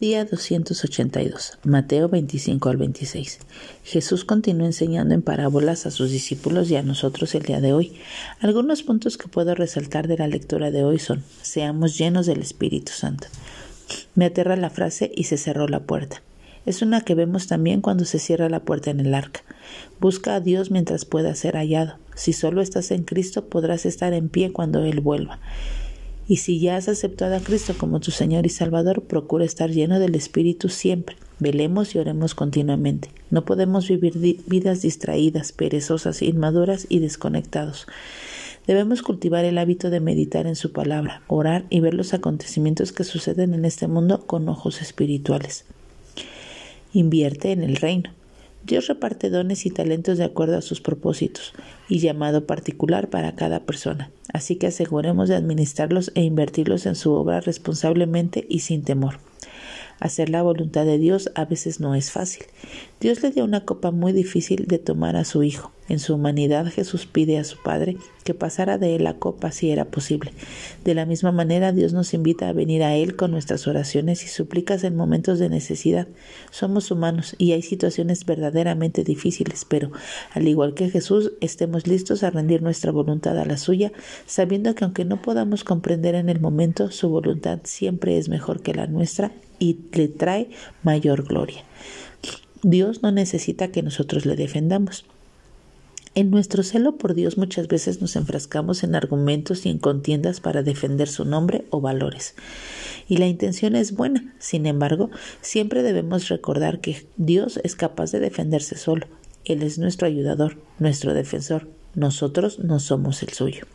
Día 0.00 0.24
282. 0.24 1.58
Mateo 1.62 2.08
25 2.08 2.70
al 2.70 2.78
26. 2.78 3.38
Jesús 3.84 4.24
continúa 4.24 4.64
enseñando 4.64 5.12
en 5.12 5.20
parábolas 5.20 5.84
a 5.84 5.90
sus 5.90 6.10
discípulos 6.10 6.70
y 6.70 6.76
a 6.76 6.82
nosotros 6.82 7.34
el 7.34 7.42
día 7.42 7.60
de 7.60 7.74
hoy. 7.74 7.92
Algunos 8.40 8.82
puntos 8.82 9.18
que 9.18 9.28
puedo 9.28 9.54
resaltar 9.54 10.08
de 10.08 10.16
la 10.16 10.26
lectura 10.26 10.70
de 10.70 10.84
hoy 10.84 10.98
son, 10.98 11.22
seamos 11.42 11.98
llenos 11.98 12.24
del 12.24 12.40
Espíritu 12.40 12.92
Santo. 12.92 13.26
Me 14.14 14.24
aterra 14.24 14.56
la 14.56 14.70
frase 14.70 15.12
y 15.14 15.24
se 15.24 15.36
cerró 15.36 15.68
la 15.68 15.80
puerta. 15.80 16.22
Es 16.64 16.80
una 16.80 17.02
que 17.02 17.14
vemos 17.14 17.46
también 17.46 17.82
cuando 17.82 18.06
se 18.06 18.18
cierra 18.18 18.48
la 18.48 18.60
puerta 18.60 18.90
en 18.90 19.00
el 19.00 19.12
arca. 19.12 19.42
Busca 20.00 20.36
a 20.36 20.40
Dios 20.40 20.70
mientras 20.70 21.04
pueda 21.04 21.34
ser 21.34 21.56
hallado. 21.56 21.98
Si 22.14 22.32
solo 22.32 22.62
estás 22.62 22.90
en 22.90 23.02
Cristo 23.02 23.50
podrás 23.50 23.84
estar 23.84 24.14
en 24.14 24.30
pie 24.30 24.50
cuando 24.50 24.82
Él 24.82 25.02
vuelva. 25.02 25.40
Y 26.30 26.36
si 26.36 26.60
ya 26.60 26.76
has 26.76 26.88
aceptado 26.88 27.34
a 27.34 27.40
Cristo 27.40 27.74
como 27.76 27.98
tu 27.98 28.12
Señor 28.12 28.46
y 28.46 28.50
Salvador, 28.50 29.02
procura 29.02 29.44
estar 29.44 29.68
lleno 29.68 29.98
del 29.98 30.14
Espíritu 30.14 30.68
siempre. 30.68 31.16
Velemos 31.40 31.96
y 31.96 31.98
oremos 31.98 32.36
continuamente. 32.36 33.10
No 33.30 33.44
podemos 33.44 33.88
vivir 33.88 34.14
vidas 34.46 34.80
distraídas, 34.80 35.50
perezosas, 35.50 36.22
inmaduras 36.22 36.86
y 36.88 37.00
desconectados. 37.00 37.88
Debemos 38.68 39.02
cultivar 39.02 39.44
el 39.44 39.58
hábito 39.58 39.90
de 39.90 39.98
meditar 39.98 40.46
en 40.46 40.54
su 40.54 40.70
palabra, 40.70 41.22
orar 41.26 41.64
y 41.68 41.80
ver 41.80 41.94
los 41.94 42.14
acontecimientos 42.14 42.92
que 42.92 43.02
suceden 43.02 43.52
en 43.52 43.64
este 43.64 43.88
mundo 43.88 44.24
con 44.28 44.48
ojos 44.48 44.82
espirituales. 44.82 45.64
Invierte 46.92 47.50
en 47.50 47.64
el 47.64 47.74
reino. 47.74 48.12
Dios 48.70 48.86
reparte 48.86 49.30
dones 49.30 49.66
y 49.66 49.70
talentos 49.70 50.16
de 50.16 50.22
acuerdo 50.22 50.56
a 50.56 50.62
sus 50.62 50.80
propósitos 50.80 51.54
y 51.88 51.98
llamado 51.98 52.46
particular 52.46 53.10
para 53.10 53.34
cada 53.34 53.66
persona, 53.66 54.12
así 54.32 54.54
que 54.54 54.68
aseguremos 54.68 55.28
de 55.28 55.34
administrarlos 55.34 56.12
e 56.14 56.22
invertirlos 56.22 56.86
en 56.86 56.94
su 56.94 57.12
obra 57.12 57.40
responsablemente 57.40 58.46
y 58.48 58.60
sin 58.60 58.84
temor. 58.84 59.18
Hacer 59.98 60.30
la 60.30 60.42
voluntad 60.42 60.84
de 60.84 60.98
Dios 60.98 61.32
a 61.34 61.46
veces 61.46 61.80
no 61.80 61.96
es 61.96 62.12
fácil. 62.12 62.44
Dios 63.00 63.20
le 63.24 63.32
dio 63.32 63.44
una 63.44 63.64
copa 63.64 63.90
muy 63.90 64.12
difícil 64.12 64.66
de 64.68 64.78
tomar 64.78 65.16
a 65.16 65.24
su 65.24 65.42
Hijo. 65.42 65.72
En 65.90 65.98
su 65.98 66.14
humanidad 66.14 66.66
Jesús 66.66 67.06
pide 67.06 67.36
a 67.36 67.42
su 67.42 67.58
Padre 67.58 67.96
que 68.22 68.32
pasara 68.32 68.78
de 68.78 68.94
él 68.94 69.02
la 69.02 69.18
copa 69.18 69.50
si 69.50 69.72
era 69.72 69.86
posible. 69.86 70.32
De 70.84 70.94
la 70.94 71.04
misma 71.04 71.32
manera 71.32 71.72
Dios 71.72 71.92
nos 71.92 72.14
invita 72.14 72.48
a 72.48 72.52
venir 72.52 72.84
a 72.84 72.94
Él 72.94 73.16
con 73.16 73.32
nuestras 73.32 73.66
oraciones 73.66 74.22
y 74.24 74.28
súplicas 74.28 74.84
en 74.84 74.94
momentos 74.94 75.40
de 75.40 75.48
necesidad. 75.48 76.06
Somos 76.52 76.92
humanos 76.92 77.34
y 77.38 77.52
hay 77.52 77.62
situaciones 77.62 78.24
verdaderamente 78.24 79.02
difíciles, 79.02 79.66
pero 79.68 79.90
al 80.32 80.46
igual 80.46 80.74
que 80.74 80.90
Jesús, 80.90 81.32
estemos 81.40 81.88
listos 81.88 82.22
a 82.22 82.30
rendir 82.30 82.62
nuestra 82.62 82.92
voluntad 82.92 83.36
a 83.36 83.44
la 83.44 83.56
suya, 83.56 83.90
sabiendo 84.26 84.76
que 84.76 84.84
aunque 84.84 85.04
no 85.04 85.20
podamos 85.20 85.64
comprender 85.64 86.14
en 86.14 86.28
el 86.28 86.38
momento, 86.38 86.92
su 86.92 87.08
voluntad 87.08 87.58
siempre 87.64 88.16
es 88.16 88.28
mejor 88.28 88.62
que 88.62 88.74
la 88.74 88.86
nuestra 88.86 89.32
y 89.58 89.80
le 89.92 90.06
trae 90.06 90.50
mayor 90.84 91.24
gloria. 91.24 91.64
Dios 92.62 93.02
no 93.02 93.10
necesita 93.10 93.72
que 93.72 93.82
nosotros 93.82 94.24
le 94.24 94.36
defendamos. 94.36 95.04
En 96.16 96.30
nuestro 96.30 96.64
celo 96.64 96.96
por 96.96 97.14
Dios 97.14 97.38
muchas 97.38 97.68
veces 97.68 98.00
nos 98.00 98.16
enfrascamos 98.16 98.82
en 98.82 98.96
argumentos 98.96 99.64
y 99.64 99.68
en 99.68 99.78
contiendas 99.78 100.40
para 100.40 100.64
defender 100.64 101.08
su 101.08 101.24
nombre 101.24 101.66
o 101.70 101.80
valores. 101.80 102.34
Y 103.08 103.18
la 103.18 103.28
intención 103.28 103.76
es 103.76 103.92
buena, 103.92 104.34
sin 104.40 104.66
embargo, 104.66 105.10
siempre 105.40 105.84
debemos 105.84 106.28
recordar 106.28 106.80
que 106.80 107.06
Dios 107.16 107.60
es 107.62 107.76
capaz 107.76 108.10
de 108.10 108.18
defenderse 108.18 108.76
solo. 108.76 109.06
Él 109.44 109.62
es 109.62 109.78
nuestro 109.78 110.08
ayudador, 110.08 110.56
nuestro 110.80 111.14
defensor. 111.14 111.68
Nosotros 111.94 112.58
no 112.58 112.80
somos 112.80 113.22
el 113.22 113.30
suyo. 113.30 113.66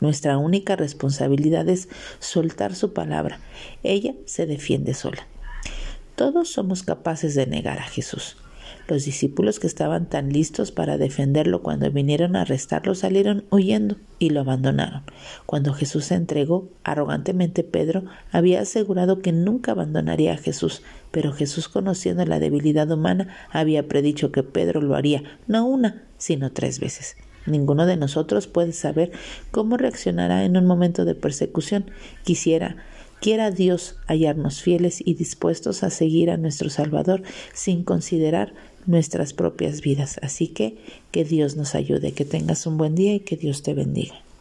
Nuestra 0.00 0.36
única 0.36 0.76
responsabilidad 0.76 1.68
es 1.68 1.88
soltar 2.18 2.74
su 2.74 2.92
palabra. 2.92 3.40
Ella 3.82 4.14
se 4.26 4.46
defiende 4.46 4.92
sola. 4.92 5.26
Todos 6.16 6.50
somos 6.52 6.82
capaces 6.82 7.34
de 7.34 7.46
negar 7.46 7.78
a 7.78 7.84
Jesús. 7.84 8.36
Los 8.88 9.04
discípulos 9.04 9.60
que 9.60 9.66
estaban 9.66 10.08
tan 10.08 10.32
listos 10.32 10.72
para 10.72 10.96
defenderlo 10.96 11.62
cuando 11.62 11.90
vinieron 11.90 12.36
a 12.36 12.40
arrestarlo 12.40 12.94
salieron 12.94 13.44
huyendo 13.50 13.96
y 14.18 14.30
lo 14.30 14.40
abandonaron. 14.40 15.02
Cuando 15.44 15.74
Jesús 15.74 16.06
se 16.06 16.14
entregó, 16.14 16.70
arrogantemente 16.84 17.64
Pedro 17.64 18.04
había 18.32 18.62
asegurado 18.62 19.20
que 19.20 19.30
nunca 19.30 19.72
abandonaría 19.72 20.32
a 20.32 20.38
Jesús, 20.38 20.82
pero 21.10 21.34
Jesús, 21.34 21.68
conociendo 21.68 22.24
la 22.24 22.40
debilidad 22.40 22.90
humana, 22.90 23.28
había 23.50 23.86
predicho 23.88 24.32
que 24.32 24.42
Pedro 24.42 24.80
lo 24.80 24.96
haría 24.96 25.22
no 25.46 25.66
una, 25.66 26.04
sino 26.16 26.50
tres 26.50 26.80
veces. 26.80 27.18
Ninguno 27.44 27.84
de 27.84 27.98
nosotros 27.98 28.46
puede 28.46 28.72
saber 28.72 29.12
cómo 29.50 29.76
reaccionará 29.76 30.44
en 30.44 30.56
un 30.56 30.64
momento 30.64 31.04
de 31.04 31.14
persecución. 31.14 31.90
Quisiera 32.24 32.76
quiera 33.20 33.50
Dios 33.50 33.96
hallarnos 34.06 34.62
fieles 34.62 35.02
y 35.04 35.14
dispuestos 35.14 35.82
a 35.82 35.90
seguir 35.90 36.30
a 36.30 36.36
nuestro 36.36 36.70
Salvador 36.70 37.22
sin 37.52 37.84
considerar 37.84 38.54
nuestras 38.86 39.32
propias 39.32 39.80
vidas. 39.80 40.18
Así 40.22 40.48
que 40.48 40.78
que 41.10 41.24
Dios 41.24 41.56
nos 41.56 41.74
ayude, 41.74 42.12
que 42.12 42.24
tengas 42.24 42.66
un 42.66 42.78
buen 42.78 42.94
día 42.94 43.14
y 43.14 43.20
que 43.20 43.36
Dios 43.36 43.62
te 43.62 43.74
bendiga. 43.74 44.27